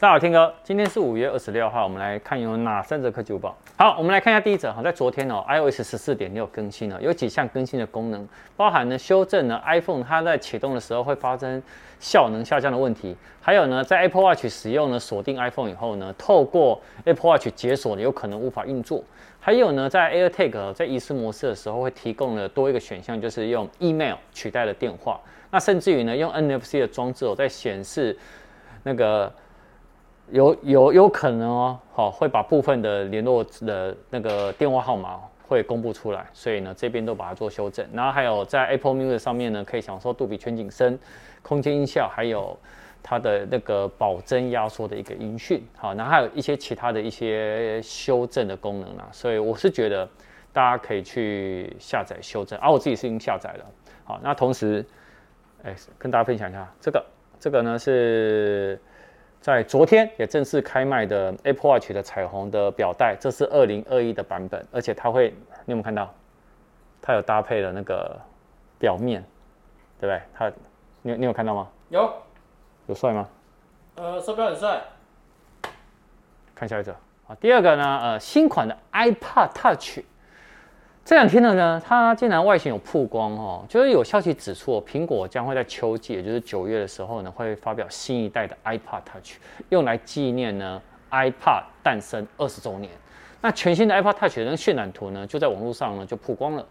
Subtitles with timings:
[0.00, 3.58] 大家好，天哥，今天是五月二十六号，我们来看有哪三则科技报。
[3.76, 4.72] 好，我们来看一下第一则。
[4.72, 8.24] 好，在昨天哦，iOS 十四点六更新了，有几项更新的功能，
[8.56, 11.60] 包含呢修正了 iPhone 它在启动的时候会发生
[11.98, 19.02] 效能下降的问题，还有呢在 Apple Watch 使用呢锁定 iPhone 以后呢，透过 Apple Watch 解锁呢有可能无法运作，
[19.40, 25.20] 还有呢在 AirTag 在遗失模式的时候会提供了多一个选项，就是用 email 取代了电话，
[25.50, 28.16] 那甚至于呢用 NFC 的装置哦在显示
[28.84, 29.32] 那个。
[30.30, 37.86] 有有有可能哦，好，会把部分的联络的那个电话号码会公布出来，所以呢，这边都把它做修正。
[37.92, 40.98] 然后还有在 Apple Music 上面呢，可以享受杜比全景声、
[41.40, 42.54] 空间音效，还有
[43.02, 45.66] 它的那个保真压缩的一个音讯。
[45.76, 50.06] 好，然后还有一些其他的一些修正的功能啊，所以我是觉得
[50.52, 52.58] 大家可以去下载修正。
[52.58, 53.64] 啊，我自己是已经下载了。
[54.04, 54.84] 好，那同时，
[55.62, 57.06] 哎，跟大家分享一下这个，
[57.40, 58.78] 这个呢是。
[59.40, 65.30] 在昨天也正式开卖的 Apple Watch 的彩虹的表带，这是二零二一的版本，而且它会，
[65.64, 66.12] 你有没有看到？
[67.00, 68.18] 它有搭配了那个
[68.78, 69.24] 表面，
[70.00, 70.20] 对不对？
[70.34, 70.52] 它，
[71.02, 71.68] 你你有看到吗？
[71.88, 72.12] 有，
[72.86, 73.28] 有帅吗？
[73.94, 74.82] 呃，手表很帅。
[76.54, 76.92] 看下一个
[77.28, 80.00] 啊，第二个呢，呃，新款的 iPad Touch。
[81.08, 89.36] 这两天的呢，它竟然外形有曝光哦，就是有消息指出，苹果将会在秋季，也就是九月的时候呢，会发表新一代的 iPod Touch，
[89.70, 90.78] 用来纪念呢
[91.10, 92.92] iPod 诞生二十周年。
[93.40, 96.66] 那全新的 iPod Touch 的那渲染图呢，就在网络上呢就曝光了。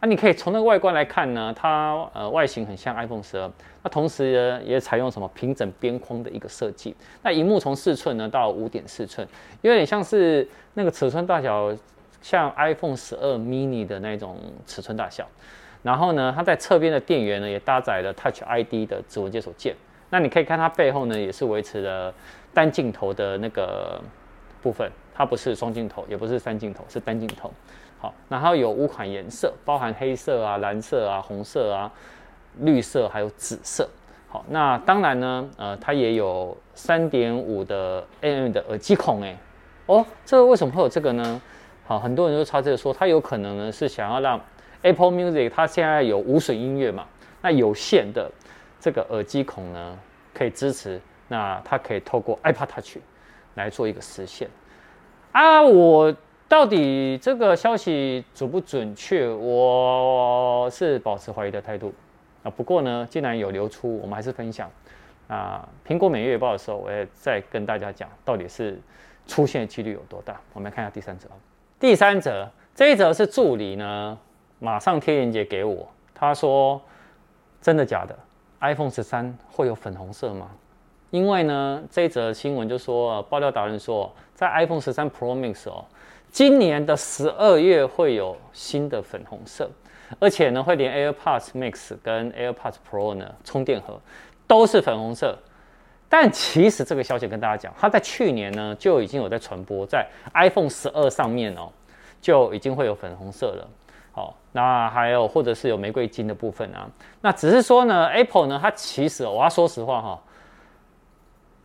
[0.00, 3.50] 啊，你可以从那个外观来看呢，它呃外形很像 iPhone 十二，
[3.82, 6.94] 那同时呢也采用什么平整边框的一个设计。
[7.22, 9.26] 那荧幕从四寸呢到五点四寸，
[9.62, 11.74] 有点像是那个尺寸大小。
[12.20, 15.26] 像 iPhone 十二 mini 的那种尺寸大小，
[15.82, 19.74] 然后呢，它在侧边的电源呢也搭载了 Touch ID 的指纹解锁键。
[20.10, 22.12] 那你可以看它背后呢也是维持了
[22.54, 24.00] 单镜头的那个
[24.62, 27.52] 部分，它不是双镜头，也不是三镜头，是单镜头。
[27.98, 31.92] 好，然后有五款颜色，包含黑色啊、蓝色啊、红色啊、
[32.60, 33.88] 绿色还有紫色。
[34.28, 39.36] 好，那当然呢，呃，它也有三点五的 mm 的耳机孔诶。
[39.86, 41.40] 哦，这个为什么会有这个呢？
[41.88, 44.38] 好，很多人都猜测说，它有可能呢是想要让
[44.82, 47.06] Apple Music 它现在有无损音乐嘛？
[47.40, 48.30] 那有线的
[48.78, 49.98] 这个耳机孔呢
[50.34, 52.98] 可以支持，那它可以透过 iPod Touch
[53.54, 54.50] 来做一个实现
[55.32, 55.62] 啊。
[55.62, 56.14] 我
[56.46, 59.26] 到底这个消息准不准确？
[59.26, 61.94] 我是保持怀疑的态度
[62.42, 62.50] 啊。
[62.50, 64.70] 不过呢，既然有流出，我们还是分享
[65.26, 65.66] 啊。
[65.86, 68.78] 苹果每月报的时候，我也再跟大家讲，到底是
[69.26, 70.38] 出现几率有多大。
[70.52, 71.26] 我们来看一下第三则。
[71.80, 74.18] 第三则，这一则是助理呢，
[74.58, 75.86] 马上贴链接给我。
[76.12, 76.80] 他说
[77.62, 78.18] ：“真的假的
[78.60, 80.50] ？iPhone 十三会有粉红色吗？”
[81.10, 85.84] 因为呢，这一则新闻就说，爆料达人说，在 iPhone 十三 Pro Max 哦，
[86.32, 89.70] 今年的十二月会有新的粉红色，
[90.18, 94.00] 而且呢，会连 AirPods Max 跟 AirPods Pro 呢充电盒
[94.48, 95.38] 都是粉红色。
[96.10, 101.70] 但其实这个消息跟大家讲，它在去年呢就已经有在传播，在 iPhone 十二上面哦，
[102.18, 103.68] 就已经会有粉红色了。
[104.10, 106.88] 好，那还有或者是有玫瑰金的部分啊。
[107.20, 110.22] 那只是说呢，Apple 呢，它其实我要说实话哈，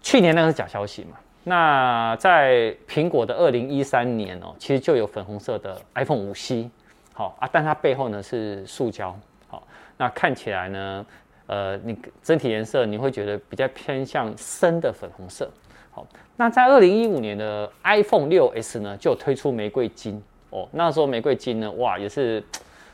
[0.00, 1.16] 去年那个是假消息嘛。
[1.42, 6.70] 那在苹果的二零一三年哦，其实就有粉红色的 iPhone 五 C。
[7.12, 9.18] 好啊，但它背后呢是塑胶。
[9.48, 9.66] 好，
[9.96, 11.04] 那看起来呢。
[11.48, 15.50] 呃，你整体颜色你会觉得比较偏向深的粉红色。
[15.90, 20.68] 好，那在二零一五年的 iPhone 六 S 呢，就推出玫瑰金哦。
[20.72, 22.44] 那时候玫瑰金呢，哇，也是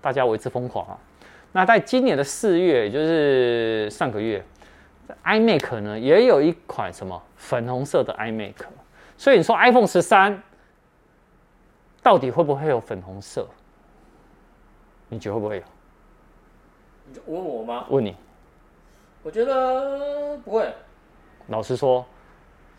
[0.00, 0.96] 大家为之疯狂啊。
[1.50, 4.40] 那在今年的四月，也就是上个月
[5.24, 8.54] ，iMac 呢也有一款什么粉红色的 iMac。
[9.18, 10.40] 所以你说 iPhone 十三
[12.00, 13.48] 到底会不会有粉红色？
[15.08, 15.62] 你觉得会不会有？
[17.12, 17.86] 你问我吗？
[17.90, 18.14] 问你。
[19.26, 20.72] 我觉得不会。
[21.48, 22.06] 老实说，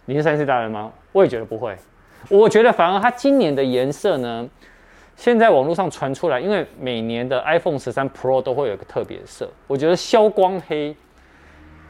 [0.05, 0.93] 你是三 C 达人吗？
[1.11, 1.77] 我也觉得不会。
[2.29, 4.49] 我觉得反而它今年的颜色呢，
[5.17, 10.95] 现在网络上传出来，因为每年的 iPhone 十三 Pro 都会有一个特别色，我觉得消光黑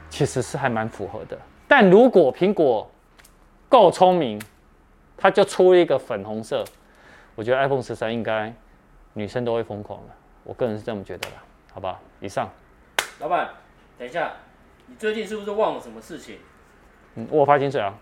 [0.10, 1.38] 其实是还蛮符合的。
[1.68, 2.90] 但如果苹果
[3.70, 4.42] 够聪明，
[5.16, 6.66] 它就出了一个粉红色，
[7.36, 8.52] 我觉得 iPhone 十三应该
[9.14, 10.16] 女生都会疯狂了。
[10.44, 11.36] 我个人是这么觉得的，
[11.72, 12.00] 好吧？
[12.20, 12.50] 以上，
[13.20, 13.50] 老板，
[14.00, 14.32] 等一下。
[14.88, 16.40] 你最近是不是忘了什么事情？
[17.16, 17.94] 嗯，我发薪水啊。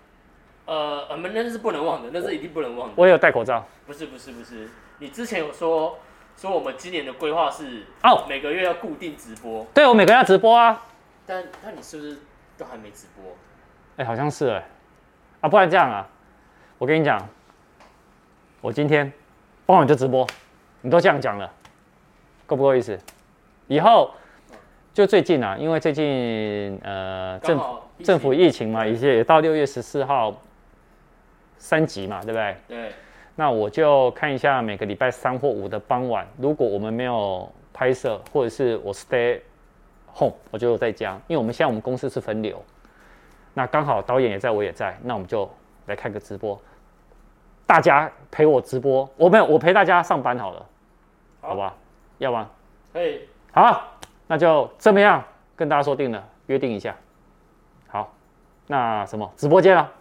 [0.66, 2.94] 呃，我们那是不能忘的，那是一定不能忘的。
[2.96, 3.66] 我也有戴口罩。
[3.86, 6.00] 不是不是不是，你之前有说
[6.36, 9.66] 说我们今年的规划是哦，每个月要固定直播。
[9.74, 10.84] 对，我每个月要直播啊。
[11.26, 12.18] 但但你是不是
[12.58, 13.32] 都还没直播？
[13.98, 14.66] 哎、欸，好像是哎、欸。
[15.42, 16.08] 啊，不然这样啊，
[16.78, 17.20] 我跟你讲，
[18.62, 19.12] 我今天
[19.66, 20.26] 傍晚就直播，
[20.82, 21.52] 你都这样讲了，
[22.46, 23.00] 够不够意思？
[23.68, 24.12] 以后
[24.96, 30.34] 就最近啊，因为最近呃政府政府疫情嘛，已经也到六月十四号
[31.58, 32.56] 三级嘛，对不对？
[32.70, 32.92] 对。
[33.36, 39.42] 那我就看一下每个礼拜三或五的傍晚，如果我们没有拍摄，或者是我 stay
[40.14, 42.64] home，我就在家，因为我们现在我们公司是分流，
[43.54, 45.50] 那刚好导演也在，我也在，那我们就
[45.88, 46.58] 来看个直播，
[47.66, 50.66] 大家陪我直播，我没有，我陪大家上班好了，
[51.42, 51.76] 好，好吧？
[52.20, 52.50] 要吗？
[52.94, 53.28] 可以。
[53.52, 53.95] 好，
[54.27, 55.24] 那就这么样
[55.56, 56.95] 跟大家说定了，约定一下。
[57.88, 58.13] 好，
[58.68, 59.92] 那什么直播间了。